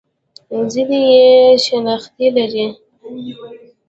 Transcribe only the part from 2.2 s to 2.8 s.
لري.